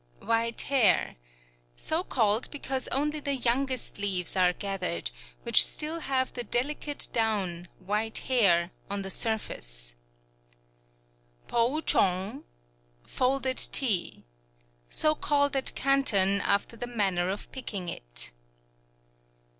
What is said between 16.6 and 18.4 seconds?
the manner of picking it.